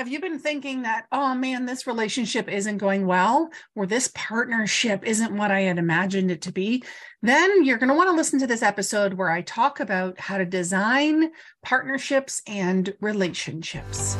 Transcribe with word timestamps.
Have 0.00 0.08
you 0.08 0.18
been 0.18 0.38
thinking 0.38 0.80
that, 0.84 1.04
oh 1.12 1.34
man, 1.34 1.66
this 1.66 1.86
relationship 1.86 2.48
isn't 2.48 2.78
going 2.78 3.04
well, 3.04 3.50
or 3.74 3.84
this 3.84 4.10
partnership 4.14 5.04
isn't 5.04 5.36
what 5.36 5.50
I 5.50 5.60
had 5.60 5.76
imagined 5.76 6.30
it 6.30 6.40
to 6.40 6.52
be? 6.52 6.82
Then 7.20 7.66
you're 7.66 7.76
going 7.76 7.90
to 7.90 7.94
want 7.94 8.08
to 8.08 8.16
listen 8.16 8.38
to 8.38 8.46
this 8.46 8.62
episode 8.62 9.12
where 9.12 9.30
I 9.30 9.42
talk 9.42 9.78
about 9.78 10.18
how 10.18 10.38
to 10.38 10.46
design 10.46 11.32
partnerships 11.62 12.40
and 12.46 12.94
relationships. 13.02 14.16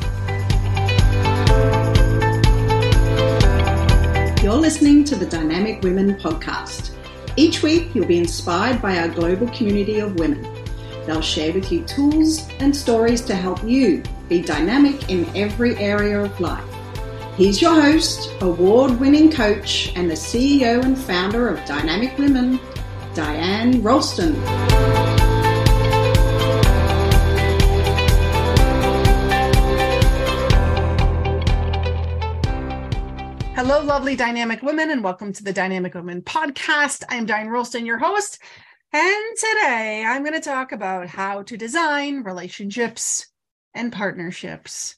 You're 4.43 4.53
listening 4.53 5.03
to 5.05 5.15
the 5.15 5.27
Dynamic 5.27 5.81
Women 5.81 6.13
podcast. 6.19 6.91
Each 7.37 7.63
week, 7.63 7.95
you'll 7.95 8.05
be 8.05 8.19
inspired 8.19 8.83
by 8.83 8.99
our 8.99 9.07
global 9.07 9.47
community 9.47 9.97
of 9.97 10.13
women. 10.19 10.60
They'll 11.05 11.21
share 11.21 11.51
with 11.51 11.71
you 11.71 11.83
tools 11.85 12.47
and 12.59 12.75
stories 12.75 13.21
to 13.21 13.35
help 13.35 13.63
you 13.63 14.03
be 14.29 14.41
dynamic 14.41 15.09
in 15.09 15.25
every 15.35 15.75
area 15.77 16.21
of 16.21 16.39
life. 16.39 16.63
He's 17.35 17.59
your 17.59 17.73
host, 17.73 18.29
award 18.41 18.99
winning 18.99 19.31
coach, 19.31 19.91
and 19.95 20.09
the 20.09 20.13
CEO 20.13 20.83
and 20.83 20.95
founder 20.95 21.47
of 21.47 21.63
Dynamic 21.65 22.15
Women, 22.19 22.59
Diane 23.15 23.81
Rolston. 23.81 24.35
Hello, 33.55 33.83
lovely 33.83 34.15
dynamic 34.15 34.61
women, 34.61 34.91
and 34.91 35.03
welcome 35.03 35.33
to 35.33 35.43
the 35.43 35.53
Dynamic 35.53 35.95
Women 35.95 36.21
podcast. 36.21 37.03
I'm 37.09 37.25
Diane 37.25 37.47
Rolston, 37.47 37.87
your 37.87 37.97
host. 37.97 38.39
And 38.93 39.37
today 39.37 40.03
I'm 40.05 40.21
going 40.21 40.33
to 40.33 40.41
talk 40.41 40.73
about 40.73 41.07
how 41.07 41.43
to 41.43 41.55
design 41.55 42.23
relationships 42.23 43.27
and 43.73 43.91
partnerships. 43.91 44.97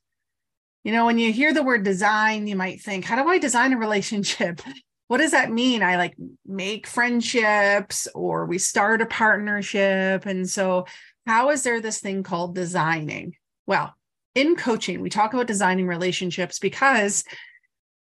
You 0.84 0.92
know, 0.92 1.06
when 1.06 1.20
you 1.20 1.32
hear 1.32 1.54
the 1.54 1.62
word 1.62 1.84
design, 1.84 2.48
you 2.48 2.56
might 2.56 2.82
think, 2.82 3.06
how 3.06 3.22
do 3.22 3.30
I 3.30 3.38
design 3.38 3.74
a 3.74 3.78
relationship? 3.78 4.62
What 5.08 5.18
does 5.18 5.32
that 5.32 5.52
mean? 5.52 5.84
I 5.84 5.98
like 5.98 6.16
make 6.44 6.88
friendships 6.88 8.08
or 8.16 8.46
we 8.46 8.58
start 8.58 9.02
a 9.02 9.06
partnership. 9.06 10.26
And 10.26 10.50
so, 10.50 10.88
how 11.28 11.52
is 11.52 11.62
there 11.62 11.82
this 11.82 12.00
thing 12.00 12.24
called 12.24 12.56
designing? 12.56 13.36
Well, 13.68 13.94
in 14.34 14.56
coaching, 14.56 15.02
we 15.02 15.10
talk 15.12 15.34
about 15.34 15.46
designing 15.46 15.88
relationships 15.88 16.58
because 16.58 17.26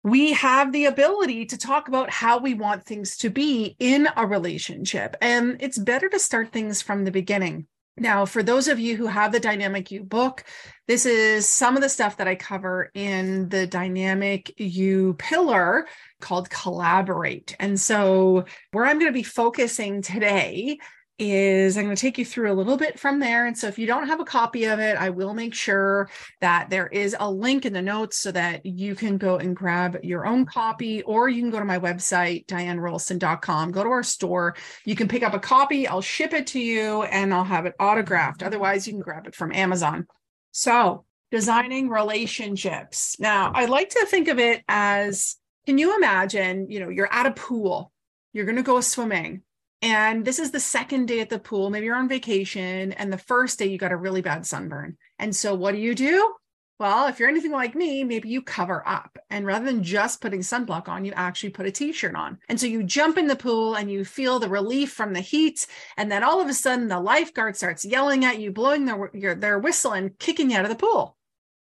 we 0.03 0.33
have 0.33 0.71
the 0.71 0.85
ability 0.85 1.45
to 1.47 1.57
talk 1.57 1.87
about 1.87 2.09
how 2.09 2.39
we 2.39 2.53
want 2.53 2.85
things 2.85 3.17
to 3.17 3.29
be 3.29 3.75
in 3.79 4.07
a 4.15 4.25
relationship. 4.25 5.15
And 5.21 5.57
it's 5.59 5.77
better 5.77 6.09
to 6.09 6.19
start 6.19 6.51
things 6.51 6.81
from 6.81 7.03
the 7.03 7.11
beginning. 7.11 7.67
Now, 7.97 8.25
for 8.25 8.41
those 8.41 8.67
of 8.67 8.79
you 8.79 8.95
who 8.95 9.05
have 9.05 9.31
the 9.31 9.39
Dynamic 9.39 9.91
You 9.91 10.03
book, 10.03 10.43
this 10.87 11.05
is 11.05 11.47
some 11.47 11.75
of 11.75 11.83
the 11.83 11.89
stuff 11.89 12.17
that 12.17 12.27
I 12.27 12.35
cover 12.35 12.89
in 12.93 13.49
the 13.49 13.67
Dynamic 13.67 14.59
You 14.59 15.15
pillar 15.19 15.87
called 16.19 16.49
Collaborate. 16.49 17.55
And 17.59 17.79
so, 17.79 18.45
where 18.71 18.85
I'm 18.85 18.97
going 18.97 19.11
to 19.11 19.17
be 19.17 19.23
focusing 19.23 20.01
today 20.01 20.79
is 21.21 21.77
I'm 21.77 21.85
going 21.85 21.95
to 21.95 22.01
take 22.01 22.17
you 22.17 22.25
through 22.25 22.51
a 22.51 22.55
little 22.55 22.77
bit 22.77 22.99
from 22.99 23.19
there. 23.19 23.45
And 23.45 23.55
so 23.55 23.67
if 23.67 23.77
you 23.77 23.85
don't 23.85 24.07
have 24.07 24.19
a 24.19 24.25
copy 24.25 24.65
of 24.65 24.79
it, 24.79 24.97
I 24.97 25.11
will 25.11 25.35
make 25.35 25.53
sure 25.53 26.09
that 26.39 26.71
there 26.71 26.87
is 26.87 27.15
a 27.19 27.29
link 27.29 27.63
in 27.63 27.73
the 27.73 27.81
notes 27.81 28.17
so 28.17 28.31
that 28.31 28.65
you 28.65 28.95
can 28.95 29.17
go 29.17 29.37
and 29.37 29.55
grab 29.55 29.99
your 30.01 30.25
own 30.25 30.45
copy, 30.45 31.03
or 31.03 31.29
you 31.29 31.43
can 31.43 31.51
go 31.51 31.59
to 31.59 31.65
my 31.65 31.77
website, 31.77 32.47
dianerolston.com, 32.47 33.71
go 33.71 33.83
to 33.83 33.89
our 33.89 34.01
store. 34.01 34.55
You 34.83 34.95
can 34.95 35.07
pick 35.07 35.21
up 35.21 35.35
a 35.35 35.39
copy, 35.39 35.87
I'll 35.87 36.01
ship 36.01 36.33
it 36.33 36.47
to 36.47 36.59
you, 36.59 37.03
and 37.03 37.31
I'll 37.31 37.43
have 37.43 37.67
it 37.67 37.75
autographed. 37.79 38.41
Otherwise, 38.41 38.87
you 38.87 38.93
can 38.93 39.01
grab 39.01 39.27
it 39.27 39.35
from 39.35 39.51
Amazon. 39.51 40.07
So, 40.51 41.05
designing 41.29 41.87
relationships. 41.87 43.15
Now, 43.19 43.51
I 43.53 43.65
like 43.65 43.89
to 43.89 44.07
think 44.07 44.27
of 44.27 44.39
it 44.39 44.63
as 44.67 45.37
can 45.67 45.77
you 45.77 45.95
imagine, 45.95 46.71
you 46.71 46.79
know, 46.79 46.89
you're 46.89 47.13
at 47.13 47.27
a 47.27 47.31
pool, 47.31 47.91
you're 48.33 48.45
going 48.45 48.57
to 48.57 48.63
go 48.63 48.81
swimming 48.81 49.43
and 49.81 50.23
this 50.23 50.39
is 50.39 50.51
the 50.51 50.59
second 50.59 51.07
day 51.07 51.19
at 51.21 51.29
the 51.29 51.39
pool. 51.39 51.69
Maybe 51.69 51.85
you're 51.87 51.95
on 51.95 52.07
vacation, 52.07 52.91
and 52.93 53.11
the 53.11 53.17
first 53.17 53.57
day 53.57 53.65
you 53.65 53.77
got 53.77 53.91
a 53.91 53.97
really 53.97 54.21
bad 54.21 54.45
sunburn. 54.45 54.97
And 55.17 55.35
so, 55.35 55.55
what 55.55 55.73
do 55.73 55.79
you 55.79 55.95
do? 55.95 56.35
Well, 56.81 57.07
if 57.07 57.19
you're 57.19 57.29
anything 57.29 57.51
like 57.51 57.75
me, 57.75 58.03
maybe 58.03 58.29
you 58.29 58.41
cover 58.41 58.81
up. 58.87 59.19
And 59.29 59.45
rather 59.45 59.65
than 59.65 59.83
just 59.83 60.19
putting 60.19 60.39
sunblock 60.39 60.87
on, 60.87 61.05
you 61.05 61.13
actually 61.15 61.51
put 61.51 61.67
a 61.67 61.71
t 61.71 61.91
shirt 61.93 62.15
on. 62.15 62.39
And 62.49 62.59
so 62.59 62.65
you 62.65 62.81
jump 62.81 63.19
in 63.19 63.27
the 63.27 63.35
pool 63.35 63.75
and 63.75 63.91
you 63.91 64.03
feel 64.03 64.39
the 64.39 64.49
relief 64.49 64.91
from 64.91 65.13
the 65.13 65.19
heat. 65.19 65.67
And 65.95 66.11
then 66.11 66.23
all 66.23 66.41
of 66.41 66.49
a 66.49 66.55
sudden, 66.55 66.87
the 66.87 66.99
lifeguard 66.99 67.55
starts 67.55 67.85
yelling 67.85 68.25
at 68.25 68.39
you, 68.39 68.51
blowing 68.51 68.85
their, 68.85 69.11
your, 69.13 69.35
their 69.35 69.59
whistle 69.59 69.91
and 69.91 70.17
kicking 70.17 70.49
you 70.49 70.57
out 70.57 70.65
of 70.65 70.69
the 70.69 70.75
pool. 70.75 71.15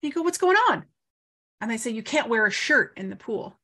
You 0.01 0.11
go, 0.11 0.23
What's 0.23 0.37
going 0.37 0.57
on? 0.69 0.83
And 1.61 1.71
they 1.71 1.77
say, 1.77 1.91
You 1.91 2.03
can't 2.03 2.27
wear 2.27 2.45
a 2.45 2.51
shirt 2.51 2.91
in 2.97 3.09
the 3.09 3.15
pool. 3.15 3.57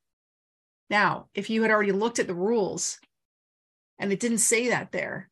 Now, 0.89 1.27
if 1.35 1.49
you 1.49 1.61
had 1.61 1.71
already 1.71 1.91
looked 1.91 2.19
at 2.19 2.27
the 2.27 2.33
rules 2.33 2.99
and 3.99 4.11
it 4.11 4.19
didn't 4.19 4.39
say 4.39 4.69
that 4.69 4.91
there, 4.91 5.29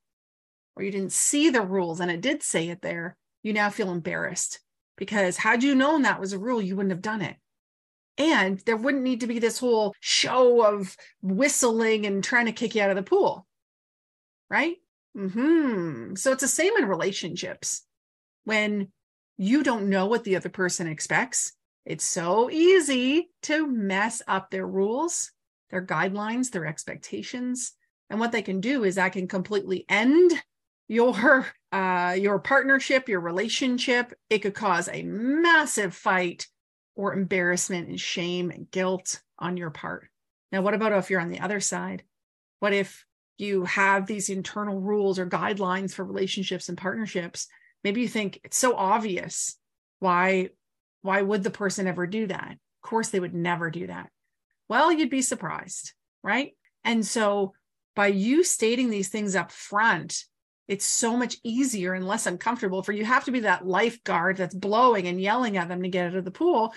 or 0.75 0.83
you 0.83 0.91
didn't 0.91 1.11
see 1.11 1.49
the 1.49 1.61
rules 1.61 1.99
and 1.99 2.11
it 2.11 2.21
did 2.21 2.43
say 2.43 2.69
it 2.69 2.81
there, 2.81 3.17
you 3.43 3.53
now 3.53 3.69
feel 3.69 3.91
embarrassed 3.91 4.59
because 4.97 5.37
had 5.37 5.63
you 5.63 5.75
known 5.75 6.03
that 6.03 6.19
was 6.19 6.33
a 6.33 6.39
rule, 6.39 6.61
you 6.61 6.75
wouldn't 6.75 6.91
have 6.91 7.01
done 7.01 7.21
it. 7.21 7.35
And 8.17 8.59
there 8.65 8.77
wouldn't 8.77 9.03
need 9.03 9.21
to 9.21 9.27
be 9.27 9.39
this 9.39 9.57
whole 9.57 9.95
show 9.99 10.63
of 10.63 10.95
whistling 11.21 12.05
and 12.05 12.23
trying 12.23 12.45
to 12.45 12.51
kick 12.51 12.75
you 12.75 12.81
out 12.81 12.89
of 12.89 12.95
the 12.95 13.03
pool. 13.03 13.47
Right? 14.49 14.75
Hmm. 15.15 16.15
So 16.15 16.31
it's 16.31 16.41
the 16.41 16.47
same 16.47 16.77
in 16.77 16.85
relationships. 16.85 17.83
When 18.43 18.89
you 19.37 19.63
don't 19.63 19.89
know 19.89 20.05
what 20.05 20.23
the 20.23 20.35
other 20.35 20.49
person 20.49 20.87
expects, 20.87 21.53
it's 21.85 22.05
so 22.05 22.49
easy 22.51 23.31
to 23.43 23.65
mess 23.65 24.21
up 24.27 24.51
their 24.51 24.67
rules, 24.67 25.31
their 25.71 25.83
guidelines, 25.83 26.51
their 26.51 26.65
expectations. 26.65 27.73
And 28.11 28.19
what 28.19 28.33
they 28.33 28.41
can 28.41 28.59
do 28.59 28.83
is 28.83 28.97
I 28.97 29.09
can 29.09 29.27
completely 29.27 29.85
end 29.87 30.33
your 30.89 31.47
uh, 31.71 32.15
your 32.19 32.39
partnership, 32.39 33.07
your 33.07 33.21
relationship. 33.21 34.13
It 34.29 34.39
could 34.39 34.53
cause 34.53 34.89
a 34.91 35.03
massive 35.03 35.95
fight 35.95 36.47
or 36.95 37.13
embarrassment 37.13 37.87
and 37.87 37.99
shame 37.99 38.51
and 38.51 38.69
guilt 38.69 39.21
on 39.39 39.55
your 39.55 39.71
part. 39.71 40.09
Now, 40.51 40.61
what 40.61 40.73
about 40.73 40.91
if 40.91 41.09
you're 41.09 41.21
on 41.21 41.29
the 41.29 41.39
other 41.39 41.61
side? 41.61 42.03
What 42.59 42.73
if 42.73 43.05
you 43.37 43.63
have 43.63 44.05
these 44.05 44.29
internal 44.29 44.79
rules 44.81 45.17
or 45.17 45.25
guidelines 45.25 45.93
for 45.93 46.03
relationships 46.03 46.67
and 46.67 46.77
partnerships? 46.77 47.47
Maybe 47.85 48.01
you 48.01 48.09
think 48.09 48.41
it's 48.43 48.57
so 48.57 48.75
obvious. 48.75 49.57
Why 49.99 50.49
why 51.01 51.21
would 51.21 51.43
the 51.43 51.49
person 51.49 51.87
ever 51.87 52.05
do 52.05 52.27
that? 52.27 52.51
Of 52.51 52.89
course 52.89 53.07
they 53.07 53.21
would 53.21 53.33
never 53.33 53.71
do 53.71 53.87
that. 53.87 54.09
Well, 54.67 54.91
you'd 54.91 55.09
be 55.09 55.21
surprised, 55.21 55.93
right? 56.21 56.51
And 56.83 57.05
so 57.05 57.53
by 57.95 58.07
you 58.07 58.43
stating 58.43 58.89
these 58.89 59.09
things 59.09 59.35
up 59.35 59.51
front, 59.51 60.25
it's 60.67 60.85
so 60.85 61.17
much 61.17 61.37
easier 61.43 61.93
and 61.93 62.07
less 62.07 62.25
uncomfortable 62.25 62.83
for 62.83 62.93
you 62.93 63.03
have 63.03 63.25
to 63.25 63.31
be 63.31 63.41
that 63.41 63.67
lifeguard 63.67 64.37
that's 64.37 64.55
blowing 64.55 65.07
and 65.07 65.19
yelling 65.19 65.57
at 65.57 65.67
them 65.67 65.83
to 65.83 65.89
get 65.89 66.07
out 66.07 66.15
of 66.15 66.25
the 66.25 66.31
pool. 66.31 66.73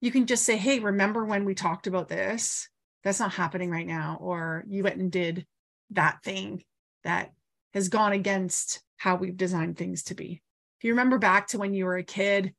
You 0.00 0.10
can 0.10 0.26
just 0.26 0.44
say, 0.44 0.56
Hey, 0.56 0.78
remember 0.78 1.24
when 1.24 1.44
we 1.44 1.54
talked 1.54 1.86
about 1.86 2.08
this? 2.08 2.68
That's 3.04 3.20
not 3.20 3.34
happening 3.34 3.70
right 3.70 3.86
now. 3.86 4.18
Or 4.20 4.64
you 4.68 4.82
went 4.82 4.96
and 4.96 5.12
did 5.12 5.46
that 5.90 6.22
thing 6.24 6.64
that 7.04 7.32
has 7.74 7.88
gone 7.88 8.12
against 8.12 8.80
how 8.96 9.16
we've 9.16 9.36
designed 9.36 9.76
things 9.76 10.04
to 10.04 10.14
be. 10.14 10.40
If 10.78 10.84
you 10.84 10.92
remember 10.92 11.18
back 11.18 11.48
to 11.48 11.58
when 11.58 11.74
you 11.74 11.84
were 11.84 11.98
a 11.98 12.02
kid, 12.02 12.54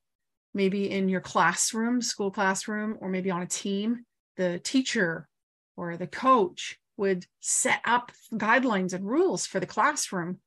maybe 0.54 0.90
in 0.90 1.10
your 1.10 1.22
classroom, 1.22 2.02
school 2.02 2.32
classroom, 2.32 2.98
or 3.02 3.10
maybe 3.10 3.32
on 3.32 3.42
a 3.42 3.48
team, 3.48 4.06
the 4.38 4.60
teacher 4.60 5.28
or 5.76 5.98
the 5.98 6.08
coach 6.08 6.78
would 6.98 7.26
set 7.40 7.80
up 7.86 8.12
guidelines 8.34 8.94
and 8.94 9.06
rules 9.06 9.46
for 9.46 9.60
the 9.60 9.66
classroom 9.66 10.40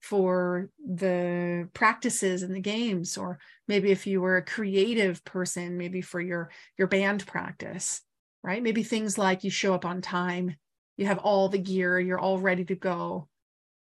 for 0.00 0.68
the 0.86 1.66
practices 1.72 2.42
and 2.42 2.54
the 2.54 2.60
games 2.60 3.16
or 3.16 3.38
maybe 3.66 3.90
if 3.90 4.06
you 4.06 4.20
were 4.20 4.36
a 4.36 4.44
creative 4.44 5.24
person 5.24 5.78
maybe 5.78 6.02
for 6.02 6.20
your 6.20 6.50
your 6.76 6.86
band 6.86 7.26
practice 7.26 8.02
right? 8.42 8.62
Maybe 8.62 8.82
things 8.82 9.16
like 9.16 9.42
you 9.42 9.50
show 9.50 9.72
up 9.72 9.86
on 9.86 10.02
time 10.02 10.56
you 10.96 11.06
have 11.06 11.18
all 11.18 11.48
the 11.48 11.58
gear 11.58 11.98
you're 11.98 12.18
all 12.18 12.38
ready 12.38 12.64
to 12.66 12.74
go 12.74 13.28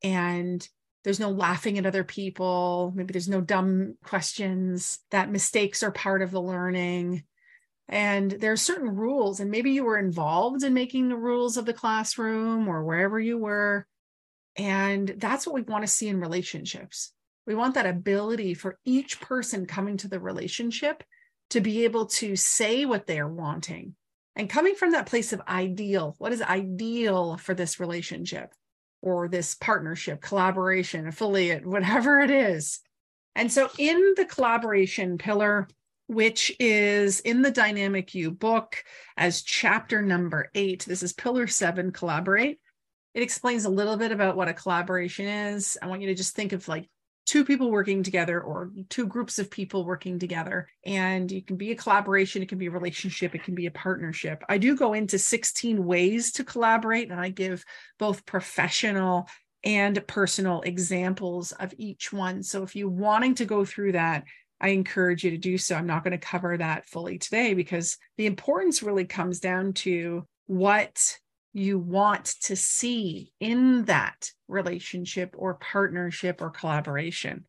and 0.03 0.67
there's 1.03 1.19
no 1.19 1.29
laughing 1.29 1.77
at 1.77 1.85
other 1.85 2.03
people 2.03 2.91
maybe 2.95 3.13
there's 3.13 3.29
no 3.29 3.41
dumb 3.41 3.95
questions 4.03 4.99
that 5.11 5.31
mistakes 5.31 5.83
are 5.83 5.91
part 5.91 6.21
of 6.21 6.31
the 6.31 6.41
learning 6.41 7.23
and 7.89 8.31
there 8.31 8.51
are 8.51 8.57
certain 8.57 8.95
rules 8.95 9.39
and 9.39 9.49
maybe 9.49 9.71
you 9.71 9.83
were 9.83 9.97
involved 9.97 10.63
in 10.63 10.73
making 10.73 11.07
the 11.07 11.15
rules 11.15 11.55
of 11.55 11.65
the 11.65 11.73
classroom 11.73 12.67
or 12.67 12.83
wherever 12.83 13.19
you 13.19 13.37
were. 13.37 13.87
And 14.57 15.07
that's 15.17 15.45
what 15.45 15.55
we 15.55 15.61
want 15.61 15.83
to 15.83 15.91
see 15.91 16.07
in 16.07 16.19
relationships. 16.19 17.13
We 17.45 17.55
want 17.55 17.75
that 17.75 17.85
ability 17.85 18.55
for 18.55 18.77
each 18.83 19.21
person 19.21 19.65
coming 19.65 19.95
to 19.97 20.09
the 20.09 20.19
relationship 20.19 21.03
to 21.51 21.61
be 21.61 21.85
able 21.85 22.07
to 22.07 22.35
say 22.35 22.83
what 22.83 23.07
they're 23.07 23.27
wanting. 23.27 23.95
And 24.35 24.49
coming 24.49 24.75
from 24.75 24.91
that 24.91 25.05
place 25.05 25.31
of 25.31 25.41
ideal 25.47 26.15
what 26.17 26.33
is 26.33 26.41
ideal 26.41 27.37
for 27.37 27.53
this 27.53 27.79
relationship 27.79 28.53
or 29.01 29.29
this 29.29 29.55
partnership 29.55 30.21
collaboration 30.21 31.07
affiliate 31.07 31.65
whatever 31.65 32.19
it 32.19 32.31
is? 32.31 32.81
And 33.33 33.51
so 33.51 33.69
in 33.77 34.15
the 34.17 34.25
collaboration 34.25 35.17
pillar 35.17 35.69
which 36.07 36.55
is 36.59 37.19
in 37.19 37.41
the 37.41 37.51
Dynamic 37.51 38.15
You 38.15 38.31
book 38.31 38.83
as 39.17 39.41
chapter 39.41 40.01
number 40.01 40.49
eight. 40.55 40.85
This 40.85 41.03
is 41.03 41.13
pillar 41.13 41.47
seven 41.47 41.91
collaborate. 41.91 42.59
It 43.13 43.23
explains 43.23 43.65
a 43.65 43.69
little 43.69 43.97
bit 43.97 44.11
about 44.11 44.37
what 44.37 44.47
a 44.47 44.53
collaboration 44.53 45.27
is. 45.27 45.77
I 45.81 45.87
want 45.87 46.01
you 46.01 46.07
to 46.07 46.15
just 46.15 46.35
think 46.35 46.53
of 46.53 46.67
like 46.67 46.89
two 47.25 47.43
people 47.43 47.69
working 47.69 48.03
together 48.03 48.41
or 48.41 48.71
two 48.89 49.05
groups 49.05 49.37
of 49.37 49.51
people 49.51 49.85
working 49.85 50.17
together. 50.17 50.69
And 50.85 51.29
it 51.29 51.45
can 51.45 51.57
be 51.57 51.71
a 51.71 51.75
collaboration, 51.75 52.41
it 52.41 52.47
can 52.47 52.57
be 52.57 52.67
a 52.67 52.71
relationship, 52.71 53.35
it 53.35 53.43
can 53.43 53.53
be 53.53 53.65
a 53.65 53.71
partnership. 53.71 54.43
I 54.47 54.57
do 54.57 54.77
go 54.77 54.93
into 54.93 55.19
16 55.19 55.83
ways 55.83 56.31
to 56.33 56.45
collaborate, 56.45 57.11
and 57.11 57.19
I 57.19 57.29
give 57.29 57.65
both 57.99 58.25
professional 58.25 59.27
and 59.63 60.05
personal 60.07 60.61
examples 60.61 61.51
of 61.51 61.73
each 61.77 62.13
one. 62.13 62.43
So 62.43 62.63
if 62.63 62.75
you're 62.75 62.87
wanting 62.87 63.35
to 63.35 63.45
go 63.45 63.65
through 63.65 63.91
that, 63.93 64.23
I 64.59 64.69
encourage 64.69 65.23
you 65.23 65.31
to 65.31 65.37
do 65.37 65.57
so. 65.57 65.75
I'm 65.75 65.87
not 65.87 66.03
going 66.03 66.11
to 66.11 66.17
cover 66.17 66.57
that 66.57 66.87
fully 66.87 67.17
today 67.17 67.53
because 67.53 67.97
the 68.17 68.25
importance 68.25 68.81
really 68.81 69.05
comes 69.05 69.39
down 69.39 69.73
to 69.73 70.25
what 70.47 71.17
you 71.53 71.79
want 71.79 72.25
to 72.43 72.55
see 72.55 73.31
in 73.39 73.85
that 73.85 74.31
relationship 74.47 75.35
or 75.37 75.55
partnership 75.55 76.41
or 76.41 76.49
collaboration. 76.49 77.45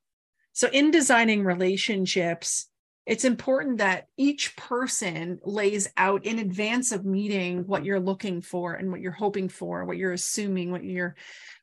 So, 0.53 0.69
in 0.69 0.91
designing 0.91 1.45
relationships, 1.45 2.69
it's 3.07 3.25
important 3.25 3.79
that 3.79 4.07
each 4.19 4.55
person 4.57 5.41
lays 5.43 5.89
out 5.97 6.27
in 6.27 6.39
advance 6.39 6.93
of 6.93 7.07
meeting 7.07 7.67
what 7.67 7.85
you're 7.85 8.01
looking 8.01 8.43
for 8.43 8.75
and 8.75 8.91
what 8.91 9.01
you're 9.01 9.13
hoping 9.13 9.49
for, 9.49 9.85
what 9.85 9.97
you're 9.97 10.13
assuming, 10.13 10.71
what 10.71 10.85
you're 10.85 11.17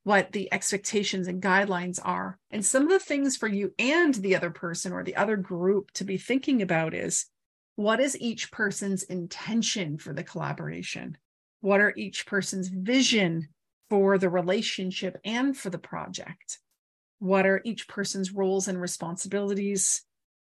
what 0.06 0.31
the 0.34 0.48
expectations 0.54 1.28
and 1.28 1.42
guidelines 1.42 2.00
are. 2.02 2.38
And 2.52 2.63
some 2.63 2.84
of 2.84 2.90
the 2.90 3.00
things 3.00 3.36
for 3.36 3.48
you 3.48 3.74
and 3.80 4.13
the 4.13 4.36
other 4.36 4.52
person 4.52 4.94
or 4.94 5.04
the 5.04 5.16
other 5.16 5.36
group 5.36 5.90
to 5.94 6.04
be 6.04 6.19
thinking 6.19 6.62
about 6.62 6.94
is 6.94 7.25
what 7.75 8.00
is 8.00 8.16
each 8.22 8.52
person's 8.52 9.02
intention 9.02 9.98
for 9.98 10.13
the 10.13 10.24
collaboration? 10.24 11.18
What 11.62 11.81
are 11.81 11.92
each 11.98 12.28
person's 12.28 12.68
vision 12.68 13.48
for 13.90 14.19
the 14.19 14.30
relationship 14.30 15.19
and 15.25 15.57
for 15.57 15.72
the 15.72 15.80
project? 15.80 16.60
What 17.18 17.48
are 17.48 17.62
each 17.66 17.88
person's 17.88 18.31
roles 18.31 18.68
and 18.68 18.80
responsibilities? 18.80 20.04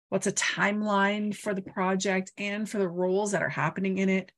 What's 0.09 0.29
a 0.29 0.33
timeline 0.33 1.35
for 1.35 1.53
the 1.53 1.63
project 1.63 2.31
and 2.39 2.71
for 2.71 2.79
the 2.79 2.89
roles 2.89 3.33
that 3.33 3.43
are 3.43 3.49
happening 3.49 3.99
in 3.99 4.09
it? 4.09 4.31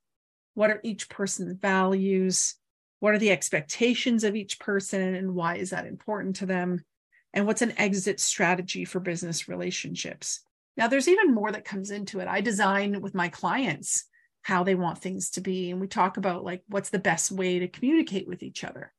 What 0.55 0.71
are 0.71 0.81
each 0.83 1.09
person's 1.09 1.53
values? 1.53 2.55
What 3.01 3.15
are 3.15 3.19
the 3.19 3.31
expectations 3.31 4.23
of 4.23 4.35
each 4.35 4.59
person 4.59 5.15
and 5.15 5.33
why 5.33 5.55
is 5.55 5.71
that 5.71 5.87
important 5.87 6.35
to 6.37 6.45
them? 6.45 6.85
And 7.33 7.47
what's 7.47 7.63
an 7.63 7.73
exit 7.79 8.19
strategy 8.19 8.85
for 8.85 8.99
business 8.99 9.49
relationships? 9.49 10.41
Now, 10.77 10.87
there's 10.87 11.07
even 11.07 11.33
more 11.33 11.51
that 11.51 11.65
comes 11.65 11.89
into 11.89 12.19
it. 12.19 12.27
I 12.27 12.41
design 12.41 13.01
with 13.01 13.15
my 13.15 13.29
clients 13.29 14.05
how 14.43 14.63
they 14.63 14.75
want 14.75 14.99
things 14.99 15.31
to 15.31 15.41
be. 15.41 15.71
And 15.71 15.81
we 15.81 15.87
talk 15.87 16.17
about 16.17 16.43
like 16.43 16.61
what's 16.67 16.91
the 16.91 16.99
best 16.99 17.31
way 17.31 17.57
to 17.57 17.67
communicate 17.67 18.27
with 18.27 18.43
each 18.43 18.63
other 18.63 18.93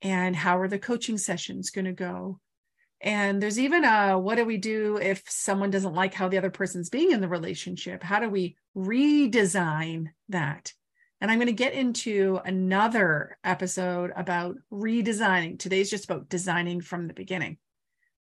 and 0.00 0.34
how 0.34 0.58
are 0.58 0.68
the 0.68 0.78
coaching 0.78 1.18
sessions 1.18 1.68
going 1.68 1.84
to 1.84 1.92
go. 1.92 2.40
And 3.02 3.42
there's 3.42 3.58
even 3.58 3.84
a 3.84 4.18
what 4.18 4.36
do 4.36 4.46
we 4.46 4.56
do 4.56 4.96
if 4.96 5.22
someone 5.28 5.70
doesn't 5.70 5.94
like 5.94 6.14
how 6.14 6.30
the 6.30 6.38
other 6.38 6.50
person's 6.50 6.88
being 6.88 7.10
in 7.10 7.20
the 7.20 7.28
relationship? 7.28 8.02
How 8.02 8.20
do 8.20 8.30
we 8.30 8.56
redesign 8.74 10.06
that? 10.30 10.72
And 11.20 11.30
I'm 11.30 11.38
going 11.38 11.46
to 11.46 11.52
get 11.52 11.72
into 11.72 12.40
another 12.44 13.38
episode 13.44 14.12
about 14.14 14.56
redesigning. 14.72 15.58
Today's 15.58 15.90
just 15.90 16.04
about 16.04 16.28
designing 16.28 16.80
from 16.80 17.06
the 17.06 17.14
beginning. 17.14 17.58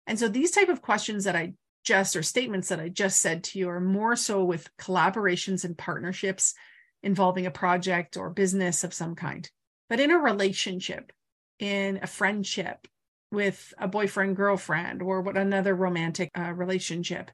And 0.07 0.18
so 0.18 0.28
these 0.28 0.51
type 0.51 0.69
of 0.69 0.81
questions 0.81 1.25
that 1.25 1.36
I 1.36 1.54
just 1.84 2.16
or 2.16 2.24
statements 2.24 2.69
that 2.69 2.80
I 2.80 2.90
just 2.90 3.19
said 3.19 3.44
to 3.45 3.60
you 3.60 3.69
are 3.69 3.80
more 3.80 4.16
so 4.16 4.44
with 4.44 4.69
collaborations 4.78 5.66
and 5.66 5.78
partnerships 5.78 6.54
involving 7.01 7.45
a 7.45 7.51
project 7.51 8.16
or 8.16 8.30
business 8.30 8.84
of 8.84 8.94
some 8.94 9.16
kind. 9.16 9.50
But 9.89 10.00
in 10.00 10.12
a 10.12 10.18
relationship, 10.18 11.12
in 11.60 12.00
a 12.01 12.07
friendship 12.07 12.88
with 13.31 13.74
a 13.78 13.88
boyfriend, 13.88 14.36
girlfriend, 14.36 15.01
or 15.01 15.22
what 15.22 15.38
another 15.38 15.75
romantic 15.75 16.30
uh, 16.38 16.54
relationship, 16.54 17.31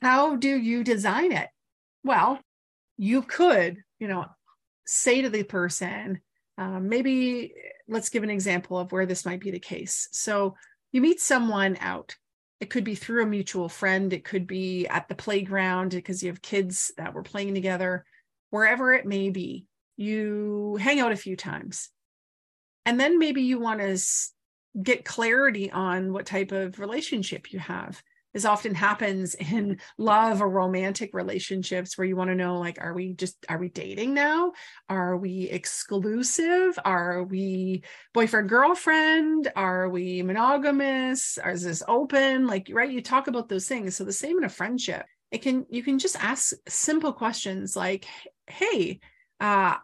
how 0.00 0.36
do 0.36 0.48
you 0.48 0.84
design 0.84 1.32
it? 1.32 1.48
Well, 2.04 2.38
you 2.96 3.22
could, 3.22 3.78
you 3.98 4.08
know, 4.08 4.26
say 4.88 5.20
to 5.20 5.28
the 5.28 5.42
person, 5.42 6.20
um, 6.56 6.88
maybe 6.88 7.52
let's 7.88 8.08
give 8.08 8.22
an 8.22 8.30
example 8.30 8.78
of 8.78 8.90
where 8.90 9.04
this 9.04 9.26
might 9.26 9.40
be 9.40 9.50
the 9.50 9.58
case. 9.58 10.08
So 10.12 10.56
you 10.92 11.02
meet 11.02 11.20
someone 11.20 11.76
out. 11.80 12.16
It 12.58 12.70
could 12.70 12.84
be 12.84 12.94
through 12.94 13.22
a 13.22 13.26
mutual 13.26 13.68
friend, 13.68 14.12
it 14.12 14.24
could 14.24 14.46
be 14.46 14.86
at 14.88 15.06
the 15.08 15.14
playground 15.14 15.90
because 15.90 16.22
you 16.22 16.30
have 16.30 16.42
kids 16.42 16.90
that 16.96 17.12
were 17.12 17.22
playing 17.22 17.54
together, 17.54 18.04
wherever 18.50 18.92
it 18.94 19.06
may 19.06 19.30
be. 19.30 19.66
You 19.96 20.78
hang 20.80 21.00
out 21.00 21.12
a 21.12 21.16
few 21.16 21.36
times. 21.36 21.90
And 22.86 22.98
then 22.98 23.18
maybe 23.18 23.42
you 23.42 23.60
want 23.60 23.80
to 23.80 23.98
get 24.82 25.04
clarity 25.04 25.70
on 25.70 26.12
what 26.12 26.24
type 26.24 26.50
of 26.50 26.78
relationship 26.78 27.52
you 27.52 27.58
have 27.58 28.02
this 28.38 28.44
often 28.44 28.72
happens 28.72 29.34
in 29.34 29.80
love 29.98 30.40
or 30.40 30.48
romantic 30.48 31.10
relationships 31.12 31.98
where 31.98 32.06
you 32.06 32.14
want 32.14 32.30
to 32.30 32.36
know 32.36 32.60
like 32.60 32.78
are 32.80 32.94
we 32.94 33.12
just 33.14 33.44
are 33.48 33.58
we 33.58 33.68
dating 33.68 34.14
now? 34.14 34.52
Are 34.88 35.16
we 35.16 35.48
exclusive? 35.50 36.78
Are 36.84 37.24
we 37.24 37.82
boyfriend 38.14 38.48
girlfriend? 38.48 39.50
Are 39.56 39.88
we 39.88 40.22
monogamous? 40.22 41.36
Is 41.44 41.62
this 41.62 41.82
open? 41.88 42.46
Like 42.46 42.70
right 42.72 42.88
you 42.88 43.02
talk 43.02 43.26
about 43.26 43.48
those 43.48 43.66
things. 43.66 43.96
So 43.96 44.04
the 44.04 44.12
same 44.12 44.38
in 44.38 44.44
a 44.44 44.48
friendship. 44.48 45.04
It 45.32 45.42
can 45.42 45.66
you 45.68 45.82
can 45.82 45.98
just 45.98 46.22
ask 46.22 46.52
simple 46.68 47.12
questions 47.12 47.74
like 47.74 48.06
hey 48.46 49.00
uh 49.40 49.74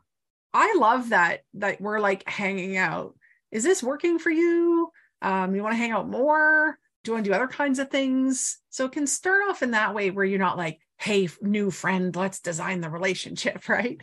i 0.55 0.75
love 0.79 1.09
that 1.09 1.41
that 1.55 1.81
we're 1.81 1.99
like 1.99 2.29
hanging 2.29 2.77
out. 2.77 3.17
Is 3.51 3.65
this 3.65 3.83
working 3.83 4.21
for 4.21 4.31
you? 4.31 4.93
Um 5.23 5.57
you 5.57 5.63
want 5.65 5.73
to 5.73 5.79
hang 5.79 5.91
out 5.91 6.09
more 6.09 6.79
do 7.05 7.11
you 7.11 7.15
want 7.15 7.25
to 7.27 7.31
do 7.31 7.35
other 7.35 7.47
kinds 7.47 7.79
of 7.79 7.91
things? 7.91 8.59
So 8.71 8.87
it 8.87 8.93
can 8.93 9.07
start 9.07 9.43
off 9.49 9.63
in 9.63 9.73
that 9.73 9.95
way 9.95 10.11
where 10.11 10.25
you're 10.25 10.39
not 10.39 10.57
like, 10.57 10.81
hey, 10.99 11.29
new 11.43 11.71
friend, 11.71 12.17
let's 12.17 12.41
design 12.41 12.81
the 12.81 12.91
relationship, 12.91 13.69
right? 13.69 14.01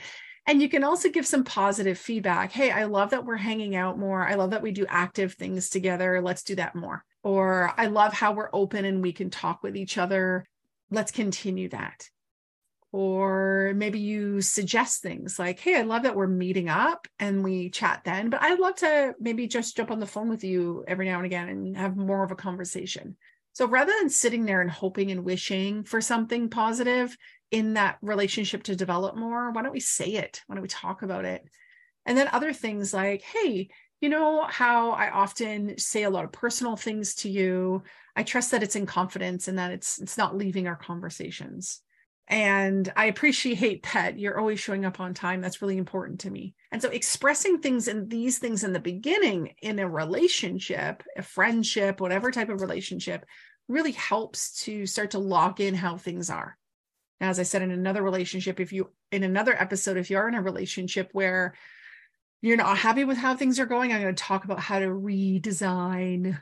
And 0.48 0.62
you 0.62 0.69
can 0.69 0.83
also 0.83 1.09
give 1.09 1.25
some 1.25 1.44
positive 1.44 1.98
feedback. 1.98 2.51
Hey, 2.51 2.71
I 2.71 2.86
love 2.86 3.12
that 3.12 3.25
we're 3.25 3.38
hanging 3.38 3.75
out 3.75 4.00
more. 4.00 4.25
I 4.27 4.36
love 4.36 4.51
that 4.51 4.62
we 4.62 4.71
do 4.71 4.86
active 4.88 5.33
things 5.33 5.69
together. 5.69 6.21
Let's 6.21 6.44
do 6.44 6.56
that 6.56 6.75
more. 6.75 7.03
Or 7.24 7.74
I 7.77 7.88
love 7.88 8.13
how 8.13 8.33
we're 8.33 8.50
open 8.53 8.86
and 8.86 9.01
we 9.01 9.13
can 9.13 9.30
talk 9.30 9.62
with 9.62 9.75
each 9.75 9.98
other. 9.98 10.45
Let's 10.89 11.12
continue 11.12 11.69
that 11.69 12.09
or 12.93 13.73
maybe 13.75 13.99
you 13.99 14.41
suggest 14.41 15.01
things 15.01 15.39
like 15.39 15.60
hey 15.60 15.77
i 15.77 15.81
love 15.81 16.03
that 16.03 16.15
we're 16.15 16.27
meeting 16.27 16.67
up 16.67 17.07
and 17.19 17.43
we 17.43 17.69
chat 17.69 18.01
then 18.03 18.29
but 18.29 18.41
i'd 18.41 18.60
love 18.60 18.75
to 18.75 19.13
maybe 19.19 19.48
just 19.48 19.77
jump 19.77 19.91
on 19.91 20.00
the 20.00 20.05
phone 20.05 20.29
with 20.29 20.43
you 20.43 20.83
every 20.88 21.05
now 21.05 21.17
and 21.17 21.25
again 21.25 21.50
and 21.50 21.77
have 21.77 21.95
more 21.95 22.24
of 22.24 22.31
a 22.31 22.36
conversation. 22.36 23.15
So 23.53 23.67
rather 23.67 23.91
than 24.00 24.10
sitting 24.10 24.45
there 24.45 24.62
and 24.62 24.71
hoping 24.71 25.12
and 25.12 25.25
wishing 25.25 25.83
for 25.83 26.00
something 26.00 26.50
positive 26.50 27.15
in 27.51 27.74
that 27.74 27.98
relationship 28.01 28.63
to 28.63 28.75
develop 28.75 29.15
more 29.15 29.51
why 29.51 29.62
don't 29.62 29.74
we 29.74 29.81
say 29.81 30.13
it? 30.13 30.41
Why 30.48 30.55
don't 30.55 30.62
we 30.62 30.69
talk 30.69 31.01
about 31.01 31.25
it? 31.25 31.43
And 32.05 32.17
then 32.17 32.29
other 32.31 32.53
things 32.53 32.93
like 32.93 33.21
hey 33.21 33.69
you 34.00 34.10
know 34.10 34.45
how 34.50 34.91
i 34.91 35.12
often 35.12 35.77
say 35.77 36.03
a 36.03 36.10
lot 36.10 36.25
of 36.25 36.31
personal 36.31 36.75
things 36.75 37.15
to 37.15 37.29
you? 37.29 37.83
I 38.15 38.24
trust 38.24 38.51
that 38.51 38.63
it's 38.63 38.75
in 38.75 38.86
confidence 38.86 39.48
and 39.48 39.60
that 39.60 39.71
it's 39.71 40.00
it's 40.00 40.17
not 40.17 40.36
leaving 40.36 40.67
our 40.67 40.75
conversations 40.75 41.81
and 42.31 42.91
I 42.95 43.07
appreciate 43.07 43.85
that 43.93 44.17
you're 44.17 44.39
always 44.39 44.57
showing 44.57 44.85
up 44.85 45.01
on 45.01 45.13
time. 45.13 45.41
That's 45.41 45.61
really 45.61 45.77
important 45.77 46.21
to 46.21 46.31
me. 46.31 46.55
And 46.71 46.81
so 46.81 46.88
expressing 46.88 47.59
things 47.59 47.89
and 47.89 48.09
these 48.09 48.39
things 48.39 48.63
in 48.63 48.71
the 48.71 48.79
beginning 48.79 49.53
in 49.61 49.79
a 49.79 49.89
relationship, 49.89 51.03
a 51.17 51.23
friendship, 51.23 52.00
whatever 52.00 52.31
type 52.31 52.47
of 52.47 52.61
relationship, 52.61 53.25
really 53.67 53.91
helps 53.91 54.63
to 54.63 54.85
start 54.85 55.11
to 55.11 55.19
lock 55.19 55.59
in 55.59 55.75
how 55.75 55.97
things 55.97 56.29
are. 56.29 56.57
Now, 57.19 57.29
as 57.29 57.39
I 57.39 57.43
said, 57.43 57.63
in 57.63 57.71
another 57.71 58.01
relationship, 58.01 58.61
if 58.61 58.71
you, 58.71 58.89
in 59.11 59.23
another 59.23 59.53
episode, 59.53 59.97
if 59.97 60.09
you're 60.09 60.29
in 60.29 60.33
a 60.33 60.41
relationship 60.41 61.09
where 61.11 61.53
you're 62.41 62.55
not 62.55 62.77
happy 62.77 63.03
with 63.03 63.17
how 63.17 63.35
things 63.35 63.59
are 63.59 63.65
going, 63.65 63.91
I'm 63.91 64.01
going 64.01 64.15
to 64.15 64.23
talk 64.23 64.45
about 64.45 64.59
how 64.59 64.79
to 64.79 64.88
redesign, 64.88 66.39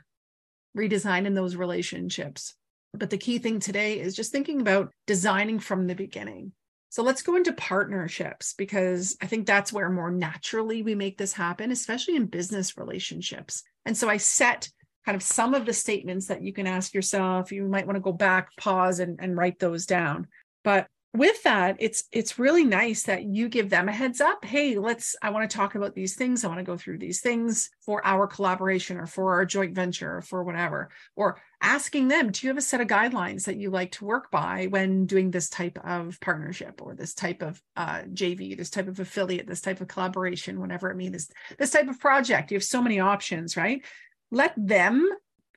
redesign 0.78 1.26
in 1.26 1.34
those 1.34 1.56
relationships. 1.56 2.54
But 2.94 3.10
the 3.10 3.18
key 3.18 3.38
thing 3.38 3.60
today 3.60 4.00
is 4.00 4.16
just 4.16 4.32
thinking 4.32 4.60
about 4.60 4.92
designing 5.06 5.58
from 5.58 5.86
the 5.86 5.94
beginning. 5.94 6.52
So 6.90 7.04
let's 7.04 7.22
go 7.22 7.36
into 7.36 7.52
partnerships 7.52 8.52
because 8.54 9.16
I 9.22 9.26
think 9.26 9.46
that's 9.46 9.72
where 9.72 9.88
more 9.90 10.10
naturally 10.10 10.82
we 10.82 10.96
make 10.96 11.18
this 11.18 11.32
happen, 11.32 11.70
especially 11.70 12.16
in 12.16 12.26
business 12.26 12.76
relationships. 12.76 13.62
And 13.86 13.96
so 13.96 14.08
I 14.08 14.16
set 14.16 14.68
kind 15.06 15.14
of 15.14 15.22
some 15.22 15.54
of 15.54 15.66
the 15.66 15.72
statements 15.72 16.26
that 16.26 16.42
you 16.42 16.52
can 16.52 16.66
ask 16.66 16.92
yourself. 16.92 17.52
You 17.52 17.64
might 17.66 17.86
want 17.86 17.96
to 17.96 18.00
go 18.00 18.12
back, 18.12 18.50
pause, 18.56 18.98
and, 18.98 19.20
and 19.20 19.36
write 19.36 19.60
those 19.60 19.86
down. 19.86 20.26
But 20.64 20.88
with 21.12 21.42
that 21.42 21.76
it's 21.80 22.04
it's 22.12 22.38
really 22.38 22.64
nice 22.64 23.02
that 23.02 23.24
you 23.24 23.48
give 23.48 23.68
them 23.68 23.88
a 23.88 23.92
heads 23.92 24.20
up 24.20 24.44
hey 24.44 24.78
let's 24.78 25.16
i 25.22 25.30
want 25.30 25.48
to 25.48 25.56
talk 25.56 25.74
about 25.74 25.94
these 25.94 26.14
things 26.14 26.44
i 26.44 26.48
want 26.48 26.58
to 26.58 26.64
go 26.64 26.76
through 26.76 26.98
these 26.98 27.20
things 27.20 27.70
for 27.84 28.04
our 28.06 28.28
collaboration 28.28 28.96
or 28.96 29.06
for 29.06 29.34
our 29.34 29.44
joint 29.44 29.74
venture 29.74 30.18
or 30.18 30.22
for 30.22 30.44
whatever 30.44 30.88
or 31.16 31.40
asking 31.62 32.06
them 32.06 32.30
do 32.30 32.46
you 32.46 32.50
have 32.50 32.56
a 32.56 32.62
set 32.62 32.80
of 32.80 32.86
guidelines 32.86 33.44
that 33.44 33.56
you 33.56 33.70
like 33.70 33.90
to 33.90 34.04
work 34.04 34.30
by 34.30 34.66
when 34.70 35.04
doing 35.04 35.30
this 35.30 35.48
type 35.48 35.78
of 35.84 36.18
partnership 36.20 36.80
or 36.80 36.94
this 36.94 37.12
type 37.12 37.42
of 37.42 37.60
uh, 37.76 38.02
jv 38.12 38.56
this 38.56 38.70
type 38.70 38.86
of 38.86 39.00
affiliate 39.00 39.48
this 39.48 39.60
type 39.60 39.80
of 39.80 39.88
collaboration 39.88 40.60
whatever 40.60 40.90
it 40.90 40.96
means 40.96 41.30
this 41.58 41.70
type 41.70 41.88
of 41.88 41.98
project? 42.00 42.50
You 42.50 42.56
have 42.56 42.64
so 42.64 42.82
many 42.82 43.00
options 43.00 43.56
right? 43.56 43.84
Let 44.30 44.54
them 44.56 45.08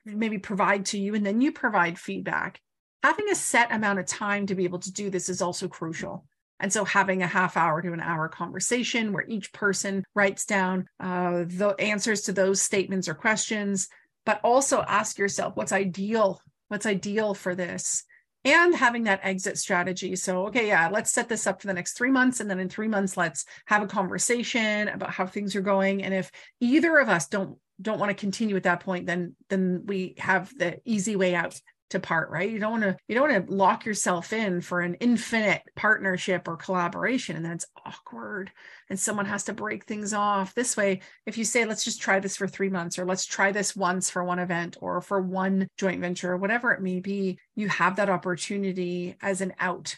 maybe 0.04 0.38
provide 0.38 0.86
to 0.86 0.98
you 0.98 1.14
and 1.14 1.24
then 1.24 1.40
you 1.40 1.52
provide 1.52 1.98
feedback 1.98 2.60
having 3.04 3.28
a 3.28 3.34
set 3.34 3.70
amount 3.70 3.98
of 3.98 4.06
time 4.06 4.46
to 4.46 4.54
be 4.54 4.64
able 4.64 4.78
to 4.78 4.90
do 4.90 5.10
this 5.10 5.28
is 5.28 5.42
also 5.42 5.68
crucial. 5.68 6.24
And 6.58 6.72
so, 6.72 6.86
having 6.86 7.22
a 7.22 7.26
half 7.26 7.54
hour 7.54 7.82
to 7.82 7.92
an 7.92 8.00
hour 8.00 8.28
conversation 8.28 9.12
where 9.12 9.26
each 9.28 9.52
person 9.52 10.04
writes 10.14 10.46
down 10.46 10.86
uh, 10.98 11.44
the 11.46 11.74
answers 11.78 12.22
to 12.22 12.32
those 12.32 12.62
statements 12.62 13.06
or 13.06 13.12
questions, 13.12 13.88
but 14.24 14.40
also 14.42 14.80
ask 14.80 15.18
yourself 15.18 15.54
what's 15.54 15.72
ideal? 15.72 16.40
What's 16.68 16.86
ideal 16.86 17.34
for 17.34 17.54
this? 17.54 18.04
And 18.46 18.74
having 18.74 19.04
that 19.04 19.20
exit 19.22 19.58
strategy. 19.58 20.16
So, 20.16 20.46
okay, 20.46 20.68
yeah, 20.68 20.88
let's 20.88 21.12
set 21.12 21.28
this 21.28 21.46
up 21.46 21.60
for 21.60 21.66
the 21.66 21.74
next 21.74 21.98
three 21.98 22.10
months. 22.10 22.40
And 22.40 22.48
then 22.48 22.58
in 22.58 22.70
three 22.70 22.88
months, 22.88 23.18
let's 23.18 23.44
have 23.66 23.82
a 23.82 23.86
conversation 23.86 24.88
about 24.88 25.10
how 25.10 25.26
things 25.26 25.54
are 25.56 25.60
going. 25.60 26.02
And 26.02 26.14
if 26.14 26.30
either 26.60 26.96
of 26.98 27.10
us 27.10 27.28
don't 27.28 27.58
don't 27.82 27.98
want 27.98 28.08
to 28.08 28.14
continue 28.14 28.56
at 28.56 28.62
that 28.62 28.80
point, 28.80 29.04
then 29.04 29.36
then 29.50 29.82
we 29.84 30.14
have 30.16 30.56
the 30.56 30.80
easy 30.86 31.16
way 31.16 31.34
out 31.34 31.60
to 31.94 32.00
part 32.00 32.30
right? 32.30 32.50
You 32.50 32.58
don't 32.58 32.72
want 32.72 32.82
to 32.82 32.96
you 33.08 33.14
don't 33.14 33.30
want 33.30 33.46
to 33.46 33.54
lock 33.54 33.86
yourself 33.86 34.32
in 34.32 34.60
for 34.60 34.80
an 34.80 34.94
infinite 34.94 35.62
partnership 35.74 36.46
or 36.46 36.56
collaboration 36.56 37.36
and 37.36 37.44
then 37.44 37.52
it's 37.52 37.66
awkward 37.86 38.50
and 38.90 38.98
someone 38.98 39.26
has 39.26 39.44
to 39.44 39.52
break 39.52 39.84
things 39.84 40.12
off. 40.12 40.54
This 40.54 40.76
way 40.76 41.00
if 41.24 41.38
you 41.38 41.44
say 41.44 41.64
let's 41.64 41.84
just 41.84 42.02
try 42.02 42.20
this 42.20 42.36
for 42.36 42.46
3 42.46 42.68
months 42.68 42.98
or 42.98 43.06
let's 43.06 43.24
try 43.24 43.52
this 43.52 43.74
once 43.74 44.10
for 44.10 44.22
one 44.24 44.38
event 44.38 44.76
or 44.80 45.00
for 45.00 45.20
one 45.20 45.68
joint 45.78 46.00
venture 46.00 46.32
or 46.32 46.36
whatever 46.36 46.72
it 46.72 46.82
may 46.82 47.00
be 47.00 47.38
you 47.54 47.68
have 47.68 47.96
that 47.96 48.10
opportunity 48.10 49.16
as 49.22 49.40
an 49.40 49.52
out 49.58 49.96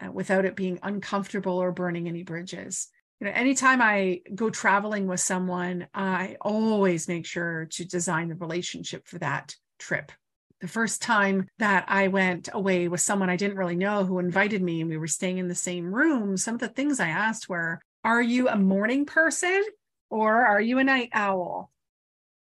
uh, 0.00 0.12
without 0.12 0.44
it 0.44 0.54
being 0.54 0.78
uncomfortable 0.82 1.58
or 1.58 1.72
burning 1.72 2.06
any 2.08 2.22
bridges. 2.22 2.88
You 3.20 3.26
know 3.26 3.32
anytime 3.34 3.82
i 3.82 4.20
go 4.34 4.48
traveling 4.48 5.08
with 5.08 5.18
someone 5.18 5.88
i 5.92 6.36
always 6.40 7.08
make 7.08 7.26
sure 7.26 7.66
to 7.72 7.84
design 7.84 8.28
the 8.28 8.36
relationship 8.36 9.08
for 9.08 9.18
that 9.18 9.56
trip 9.78 10.12
the 10.60 10.68
first 10.68 11.02
time 11.02 11.48
that 11.58 11.84
I 11.88 12.08
went 12.08 12.48
away 12.52 12.88
with 12.88 13.00
someone 13.00 13.30
I 13.30 13.36
didn't 13.36 13.56
really 13.56 13.76
know 13.76 14.04
who 14.04 14.18
invited 14.18 14.62
me 14.62 14.80
and 14.80 14.90
we 14.90 14.96
were 14.96 15.06
staying 15.06 15.38
in 15.38 15.48
the 15.48 15.54
same 15.54 15.94
room, 15.94 16.36
some 16.36 16.54
of 16.54 16.60
the 16.60 16.68
things 16.68 17.00
I 17.00 17.08
asked 17.08 17.48
were, 17.48 17.80
Are 18.04 18.22
you 18.22 18.48
a 18.48 18.56
morning 18.56 19.06
person 19.06 19.62
or 20.10 20.46
are 20.46 20.60
you 20.60 20.78
a 20.78 20.84
night 20.84 21.10
owl? 21.12 21.70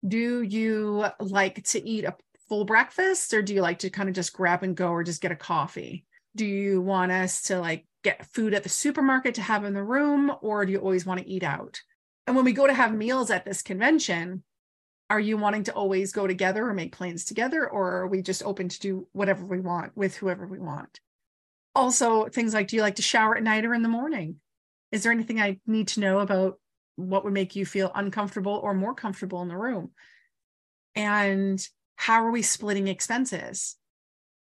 Do 0.06 0.42
you 0.42 1.06
like 1.20 1.64
to 1.66 1.88
eat 1.88 2.04
a 2.04 2.16
full 2.48 2.64
breakfast 2.64 3.32
or 3.32 3.42
do 3.42 3.54
you 3.54 3.62
like 3.62 3.80
to 3.80 3.90
kind 3.90 4.08
of 4.08 4.14
just 4.14 4.32
grab 4.32 4.62
and 4.62 4.76
go 4.76 4.90
or 4.90 5.04
just 5.04 5.22
get 5.22 5.32
a 5.32 5.36
coffee? 5.36 6.04
Do 6.34 6.44
you 6.44 6.80
want 6.80 7.12
us 7.12 7.42
to 7.42 7.60
like 7.60 7.86
get 8.02 8.26
food 8.32 8.54
at 8.54 8.62
the 8.62 8.68
supermarket 8.68 9.34
to 9.34 9.42
have 9.42 9.64
in 9.64 9.74
the 9.74 9.84
room 9.84 10.32
or 10.40 10.64
do 10.64 10.72
you 10.72 10.78
always 10.78 11.06
want 11.06 11.20
to 11.20 11.28
eat 11.28 11.42
out? 11.42 11.80
And 12.26 12.34
when 12.34 12.44
we 12.44 12.52
go 12.52 12.66
to 12.66 12.74
have 12.74 12.94
meals 12.94 13.30
at 13.30 13.44
this 13.44 13.62
convention, 13.62 14.42
are 15.10 15.20
you 15.20 15.36
wanting 15.36 15.64
to 15.64 15.74
always 15.74 16.12
go 16.12 16.28
together 16.28 16.66
or 16.66 16.72
make 16.72 16.96
plans 16.96 17.24
together 17.24 17.68
or 17.68 17.96
are 17.96 18.06
we 18.06 18.22
just 18.22 18.44
open 18.44 18.68
to 18.68 18.78
do 18.78 19.08
whatever 19.10 19.44
we 19.44 19.60
want 19.60 19.94
with 19.96 20.16
whoever 20.16 20.46
we 20.46 20.60
want? 20.60 21.00
Also 21.74 22.26
things 22.26 22.54
like 22.54 22.68
do 22.68 22.76
you 22.76 22.82
like 22.82 22.94
to 22.94 23.02
shower 23.02 23.36
at 23.36 23.42
night 23.42 23.64
or 23.64 23.74
in 23.74 23.82
the 23.82 23.88
morning? 23.88 24.36
Is 24.92 25.02
there 25.02 25.12
anything 25.12 25.40
i 25.40 25.58
need 25.66 25.88
to 25.88 26.00
know 26.00 26.20
about 26.20 26.60
what 26.94 27.24
would 27.24 27.32
make 27.32 27.56
you 27.56 27.66
feel 27.66 27.90
uncomfortable 27.94 28.60
or 28.62 28.72
more 28.72 28.94
comfortable 28.94 29.42
in 29.42 29.48
the 29.48 29.56
room? 29.56 29.90
And 30.94 31.60
how 31.96 32.24
are 32.24 32.30
we 32.30 32.42
splitting 32.42 32.86
expenses? 32.86 33.76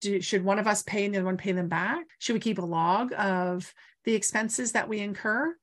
Do, 0.02 0.22
should 0.22 0.44
one 0.44 0.60
of 0.60 0.68
us 0.68 0.84
pay 0.84 1.06
and 1.06 1.14
the 1.14 1.20
other 1.20 1.26
one 1.26 1.38
pay 1.38 1.54
them 1.54 1.68
back? 1.68 2.06
Should 2.20 2.34
we 2.34 2.40
keep 2.40 2.60
a 2.60 2.66
log 2.66 3.12
of 3.18 3.74
the 4.06 4.14
expenses 4.14 4.74
that 4.74 4.88
we 4.88 5.00
incur 5.00 5.56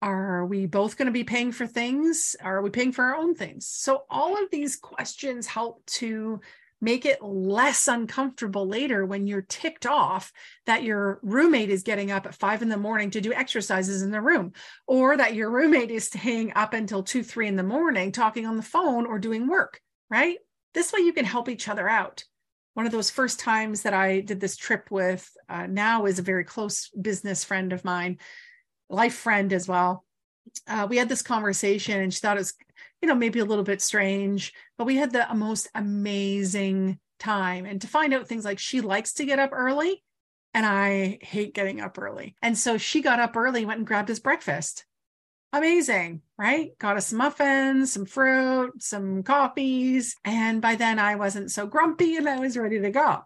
are 0.00 0.46
we 0.46 0.66
both 0.66 0.96
going 0.96 1.06
to 1.06 1.12
be 1.12 1.24
paying 1.24 1.52
for 1.52 1.66
things? 1.66 2.36
Are 2.42 2.62
we 2.62 2.70
paying 2.70 2.92
for 2.92 3.04
our 3.04 3.16
own 3.16 3.34
things? 3.34 3.66
So, 3.66 4.04
all 4.10 4.42
of 4.42 4.50
these 4.50 4.76
questions 4.76 5.46
help 5.46 5.84
to 5.86 6.40
make 6.80 7.04
it 7.04 7.22
less 7.22 7.88
uncomfortable 7.88 8.66
later 8.66 9.04
when 9.04 9.26
you're 9.26 9.42
ticked 9.42 9.84
off 9.84 10.32
that 10.66 10.84
your 10.84 11.18
roommate 11.22 11.70
is 11.70 11.82
getting 11.82 12.12
up 12.12 12.26
at 12.26 12.34
five 12.36 12.62
in 12.62 12.68
the 12.68 12.76
morning 12.76 13.10
to 13.10 13.20
do 13.20 13.32
exercises 13.32 14.02
in 14.02 14.12
the 14.12 14.20
room, 14.20 14.52
or 14.86 15.16
that 15.16 15.34
your 15.34 15.50
roommate 15.50 15.90
is 15.90 16.04
staying 16.04 16.52
up 16.54 16.74
until 16.74 17.02
two, 17.02 17.22
three 17.22 17.48
in 17.48 17.56
the 17.56 17.62
morning 17.62 18.12
talking 18.12 18.46
on 18.46 18.56
the 18.56 18.62
phone 18.62 19.06
or 19.06 19.18
doing 19.18 19.48
work, 19.48 19.80
right? 20.08 20.38
This 20.74 20.92
way 20.92 21.00
you 21.00 21.12
can 21.12 21.24
help 21.24 21.48
each 21.48 21.68
other 21.68 21.88
out. 21.88 22.24
One 22.74 22.86
of 22.86 22.92
those 22.92 23.10
first 23.10 23.40
times 23.40 23.82
that 23.82 23.94
I 23.94 24.20
did 24.20 24.38
this 24.38 24.56
trip 24.56 24.88
with 24.92 25.28
uh, 25.48 25.66
now 25.66 26.06
is 26.06 26.20
a 26.20 26.22
very 26.22 26.44
close 26.44 26.90
business 26.90 27.42
friend 27.42 27.72
of 27.72 27.84
mine 27.84 28.18
life 28.88 29.14
friend 29.14 29.52
as 29.52 29.68
well. 29.68 30.04
Uh, 30.66 30.86
we 30.88 30.96
had 30.96 31.08
this 31.08 31.22
conversation 31.22 32.00
and 32.00 32.12
she 32.12 32.20
thought 32.20 32.36
it 32.36 32.40
was, 32.40 32.54
you 33.02 33.08
know, 33.08 33.14
maybe 33.14 33.38
a 33.38 33.44
little 33.44 33.64
bit 33.64 33.82
strange, 33.82 34.52
but 34.76 34.86
we 34.86 34.96
had 34.96 35.12
the 35.12 35.26
most 35.34 35.68
amazing 35.74 36.98
time. 37.18 37.66
And 37.66 37.80
to 37.82 37.86
find 37.86 38.14
out 38.14 38.28
things 38.28 38.44
like 38.44 38.58
she 38.58 38.80
likes 38.80 39.14
to 39.14 39.26
get 39.26 39.38
up 39.38 39.50
early 39.52 40.02
and 40.54 40.64
I 40.64 41.18
hate 41.20 41.54
getting 41.54 41.80
up 41.80 41.98
early. 41.98 42.34
And 42.42 42.56
so 42.56 42.78
she 42.78 43.02
got 43.02 43.20
up 43.20 43.36
early, 43.36 43.64
went 43.64 43.78
and 43.78 43.86
grabbed 43.86 44.08
his 44.08 44.20
breakfast. 44.20 44.84
Amazing, 45.52 46.22
right? 46.36 46.76
Got 46.78 46.96
us 46.96 47.08
some 47.08 47.18
muffins, 47.18 47.92
some 47.92 48.04
fruit, 48.04 48.82
some 48.82 49.22
coffees. 49.22 50.16
And 50.24 50.60
by 50.60 50.74
then 50.74 50.98
I 50.98 51.14
wasn't 51.16 51.50
so 51.50 51.66
grumpy 51.66 52.16
and 52.16 52.28
I 52.28 52.38
was 52.38 52.56
ready 52.56 52.80
to 52.80 52.90
go. 52.90 53.24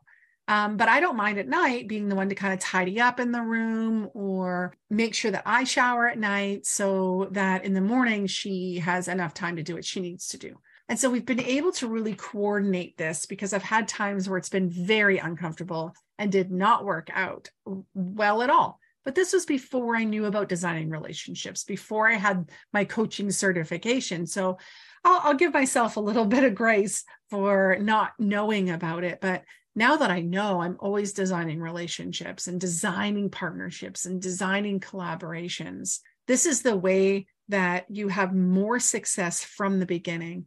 Um, 0.48 0.76
but 0.76 0.88
I 0.88 1.00
don't 1.00 1.16
mind 1.16 1.38
at 1.38 1.48
night 1.48 1.88
being 1.88 2.08
the 2.08 2.16
one 2.16 2.28
to 2.28 2.34
kind 2.34 2.52
of 2.52 2.58
tidy 2.58 3.00
up 3.00 3.20
in 3.20 3.30
the 3.30 3.40
room 3.40 4.10
or 4.12 4.74
make 4.90 5.14
sure 5.14 5.30
that 5.30 5.44
I 5.46 5.64
shower 5.64 6.08
at 6.08 6.18
night 6.18 6.66
so 6.66 7.28
that 7.30 7.64
in 7.64 7.74
the 7.74 7.80
morning 7.80 8.26
she 8.26 8.78
has 8.80 9.06
enough 9.06 9.34
time 9.34 9.56
to 9.56 9.62
do 9.62 9.74
what 9.74 9.84
she 9.84 10.00
needs 10.00 10.28
to 10.28 10.38
do. 10.38 10.56
And 10.88 10.98
so 10.98 11.08
we've 11.08 11.24
been 11.24 11.40
able 11.40 11.72
to 11.72 11.88
really 11.88 12.14
coordinate 12.14 12.96
this 12.96 13.24
because 13.24 13.52
I've 13.52 13.62
had 13.62 13.86
times 13.86 14.28
where 14.28 14.36
it's 14.36 14.48
been 14.48 14.68
very 14.68 15.18
uncomfortable 15.18 15.94
and 16.18 16.30
did 16.30 16.50
not 16.50 16.84
work 16.84 17.08
out 17.14 17.48
well 17.94 18.42
at 18.42 18.50
all. 18.50 18.78
But 19.04 19.14
this 19.14 19.32
was 19.32 19.46
before 19.46 19.96
I 19.96 20.04
knew 20.04 20.26
about 20.26 20.48
designing 20.48 20.90
relationships, 20.90 21.64
before 21.64 22.08
I 22.08 22.14
had 22.14 22.50
my 22.72 22.84
coaching 22.84 23.30
certification. 23.30 24.26
So 24.26 24.58
I'll, 25.04 25.20
I'll 25.24 25.34
give 25.34 25.54
myself 25.54 25.96
a 25.96 26.00
little 26.00 26.26
bit 26.26 26.44
of 26.44 26.54
grace 26.54 27.04
for 27.30 27.78
not 27.80 28.12
knowing 28.18 28.70
about 28.70 29.04
it. 29.04 29.20
But 29.20 29.44
now 29.74 29.96
that 29.96 30.10
I 30.10 30.20
know, 30.20 30.60
I'm 30.60 30.76
always 30.80 31.12
designing 31.12 31.60
relationships 31.60 32.46
and 32.46 32.60
designing 32.60 33.30
partnerships 33.30 34.04
and 34.04 34.20
designing 34.20 34.80
collaborations. 34.80 36.00
This 36.26 36.44
is 36.44 36.62
the 36.62 36.76
way 36.76 37.26
that 37.48 37.86
you 37.88 38.08
have 38.08 38.34
more 38.34 38.78
success 38.78 39.42
from 39.42 39.78
the 39.78 39.86
beginning. 39.86 40.46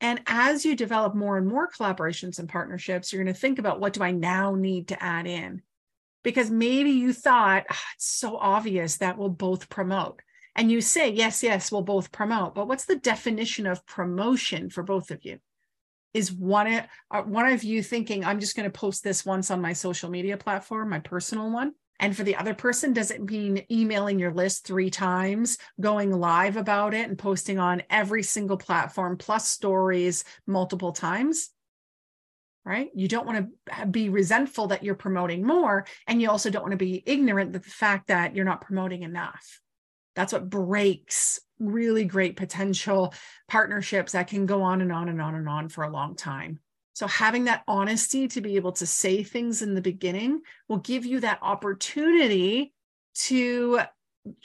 And 0.00 0.20
as 0.26 0.64
you 0.64 0.76
develop 0.76 1.14
more 1.14 1.38
and 1.38 1.46
more 1.46 1.70
collaborations 1.70 2.38
and 2.38 2.48
partnerships, 2.48 3.12
you're 3.12 3.22
going 3.22 3.32
to 3.32 3.40
think 3.40 3.58
about 3.58 3.80
what 3.80 3.92
do 3.92 4.02
I 4.02 4.10
now 4.10 4.54
need 4.54 4.88
to 4.88 5.02
add 5.02 5.26
in? 5.26 5.62
Because 6.22 6.50
maybe 6.50 6.90
you 6.90 7.12
thought 7.12 7.64
oh, 7.70 7.76
it's 7.94 8.06
so 8.06 8.36
obvious 8.36 8.98
that 8.98 9.16
we'll 9.16 9.28
both 9.28 9.68
promote. 9.68 10.20
And 10.54 10.72
you 10.72 10.80
say, 10.80 11.10
yes, 11.10 11.42
yes, 11.42 11.70
we'll 11.70 11.82
both 11.82 12.10
promote. 12.10 12.54
But 12.54 12.68
what's 12.68 12.86
the 12.86 12.96
definition 12.96 13.66
of 13.66 13.84
promotion 13.86 14.70
for 14.70 14.82
both 14.82 15.10
of 15.10 15.24
you? 15.24 15.38
Is 16.16 16.32
one 16.32 16.66
uh, 17.10 17.22
one 17.22 17.46
of 17.46 17.62
you 17.62 17.82
thinking 17.82 18.24
i'm 18.24 18.40
just 18.40 18.56
going 18.56 18.68
to 18.68 18.78
post 18.78 19.04
this 19.04 19.26
once 19.26 19.50
on 19.50 19.60
my 19.60 19.74
social 19.74 20.08
media 20.08 20.36
platform 20.36 20.88
my 20.88 20.98
personal 20.98 21.50
one. 21.50 21.72
And 21.98 22.14
for 22.14 22.24
the 22.24 22.36
other 22.36 22.54
person 22.54 22.92
does 22.92 23.10
it 23.10 23.22
mean 23.22 23.64
emailing 23.70 24.18
your 24.18 24.32
list 24.32 24.66
three 24.66 24.90
times 24.90 25.56
going 25.80 26.10
live 26.10 26.56
about 26.56 26.92
it 26.92 27.08
and 27.08 27.18
posting 27.18 27.58
on 27.58 27.82
every 27.88 28.22
single 28.22 28.58
platform 28.58 29.16
plus 29.16 29.48
stories 29.48 30.24
multiple 30.46 30.92
times? 30.92 31.50
Right? 32.66 32.90
You 32.94 33.08
don't 33.08 33.26
want 33.26 33.48
to 33.78 33.86
be 33.86 34.08
resentful 34.08 34.66
that 34.68 34.82
you're 34.82 34.94
promoting 34.94 35.46
more 35.46 35.86
and 36.06 36.20
you 36.20 36.28
also 36.28 36.50
don't 36.50 36.62
want 36.62 36.72
to 36.72 36.76
be 36.76 37.02
ignorant 37.06 37.54
of 37.54 37.62
the 37.62 37.70
fact 37.70 38.08
that 38.08 38.34
you're 38.34 38.44
not 38.44 38.60
promoting 38.60 39.02
enough 39.02 39.60
that's 40.16 40.32
what 40.32 40.50
breaks 40.50 41.38
really 41.58 42.04
great 42.04 42.36
potential 42.36 43.14
partnerships 43.48 44.12
that 44.12 44.28
can 44.28 44.46
go 44.46 44.62
on 44.62 44.80
and 44.80 44.92
on 44.92 45.08
and 45.08 45.22
on 45.22 45.34
and 45.34 45.48
on 45.48 45.68
for 45.68 45.84
a 45.84 45.90
long 45.90 46.16
time. 46.16 46.58
So, 46.94 47.06
having 47.06 47.44
that 47.44 47.62
honesty 47.68 48.26
to 48.28 48.40
be 48.40 48.56
able 48.56 48.72
to 48.72 48.86
say 48.86 49.22
things 49.22 49.62
in 49.62 49.74
the 49.74 49.82
beginning 49.82 50.40
will 50.68 50.78
give 50.78 51.04
you 51.04 51.20
that 51.20 51.38
opportunity 51.42 52.72
to 53.26 53.80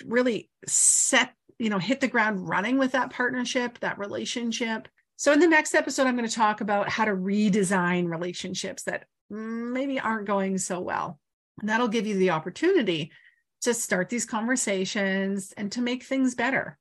really 0.06 0.50
set, 0.68 1.34
you 1.58 1.70
know, 1.70 1.80
hit 1.80 2.01
the 2.01 2.08
ground 2.08 2.48
running 2.48 2.78
with 2.78 2.92
that 2.92 3.10
partnership, 3.10 3.80
that 3.80 3.98
relationship. 3.98 4.90
So, 5.16 5.32
in 5.32 5.40
the 5.40 5.48
next 5.48 5.74
episode, 5.74 6.08
I'm 6.08 6.18
going 6.18 6.28
to 6.28 6.36
talk 6.36 6.60
about 6.60 6.90
how 6.90 7.06
to 7.06 7.12
redesign 7.12 8.10
relationships 8.10 8.84
that 8.84 9.06
maybe 9.30 10.00
aren't 10.00 10.28
going 10.28 10.58
so 10.58 10.82
well 10.82 11.20
And 11.62 11.70
that'll 11.70 11.88
give 11.88 12.06
you 12.06 12.18
the 12.18 12.32
opportunity 12.32 13.12
to 13.62 13.74
start 13.74 14.10
these 14.10 14.25
conversations 14.25 15.53
and 15.58 15.72
to 15.72 15.82
make 15.82 16.03
things 16.03 16.36
better. 16.36 16.77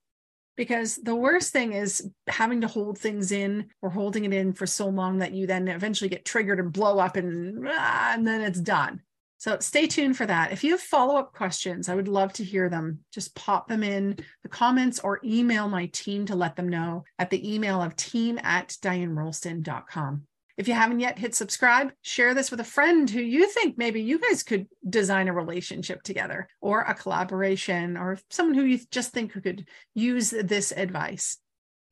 Because 0.57 0.97
the 0.97 1.15
worst 1.15 1.53
thing 1.53 1.73
is 1.73 2.11
having 2.27 2.61
to 2.63 2.69
hold 2.69 2.99
things 2.99 3.33
in 3.33 3.69
or 3.81 3.89
holding 3.89 4.25
it 4.25 4.33
in 4.33 4.53
for 4.53 4.67
so 4.67 4.89
long 4.89 5.19
that 5.19 5.33
you 5.33 5.47
then 5.47 5.69
eventually 5.69 6.11
get 6.11 6.25
triggered 6.25 6.59
and 6.59 6.73
blow 6.73 6.99
up 6.99 7.17
and, 7.17 7.67
ah, 7.67 8.13
and 8.15 8.27
then 8.27 8.43
it's 8.43 8.61
done. 8.61 9.01
So 9.41 9.59
stay 9.59 9.87
tuned 9.87 10.19
for 10.19 10.27
that. 10.27 10.53
If 10.53 10.63
you 10.63 10.73
have 10.73 10.83
follow 10.83 11.17
up 11.17 11.33
questions, 11.33 11.89
I 11.89 11.95
would 11.95 12.09
love 12.09 12.31
to 12.35 12.45
hear 12.45 12.69
them. 12.69 12.99
Just 13.11 13.35
pop 13.35 13.69
them 13.69 13.83
in 13.83 14.19
the 14.43 14.51
comments 14.51 15.01
or 15.01 15.19
email 15.25 15.67
my 15.67 15.87
team 15.87 16.27
to 16.27 16.35
let 16.35 16.57
them 16.57 16.69
know 16.69 17.05
at 17.19 17.31
the 17.31 17.55
email 17.55 17.81
of 17.81 17.97
team 17.97 18.39
at 18.43 18.77
dianerolston.com. 18.83 20.27
If 20.61 20.69
you 20.69 20.75
haven't 20.75 21.01
yet, 21.01 21.19
hit 21.19 21.35
subscribe, 21.35 21.91
share 22.03 22.35
this 22.35 22.51
with 22.51 22.61
a 22.61 22.65
friend 22.65 23.09
who 23.09 23.23
you 23.23 23.49
think 23.49 23.79
maybe 23.79 24.03
you 24.03 24.19
guys 24.19 24.43
could 24.43 24.67
design 24.87 25.29
a 25.29 25.33
relationship 25.33 26.03
together 26.03 26.49
or 26.61 26.83
a 26.83 26.93
collaboration 26.93 27.97
or 27.97 28.19
someone 28.29 28.55
who 28.55 28.65
you 28.65 28.79
just 28.91 29.11
think 29.11 29.33
who 29.33 29.41
could 29.41 29.67
use 29.95 30.29
this 30.29 30.71
advice. 30.71 31.39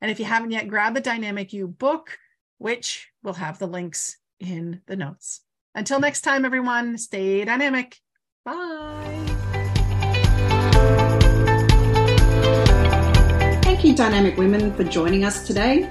And 0.02 0.10
if 0.10 0.18
you 0.18 0.26
haven't 0.26 0.50
yet, 0.50 0.68
grab 0.68 0.92
the 0.92 1.00
Dynamic 1.00 1.54
You 1.54 1.66
book, 1.66 2.18
which 2.58 3.08
will 3.22 3.32
have 3.32 3.58
the 3.58 3.66
links 3.66 4.18
in 4.38 4.82
the 4.86 4.96
notes. 4.96 5.40
Until 5.74 5.98
next 5.98 6.20
time, 6.20 6.44
everyone, 6.44 6.98
stay 6.98 7.46
dynamic. 7.46 7.98
Bye. 8.44 9.24
Thank 13.62 13.82
you, 13.82 13.96
Dynamic 13.96 14.36
Women, 14.36 14.74
for 14.74 14.84
joining 14.84 15.24
us 15.24 15.46
today. 15.46 15.90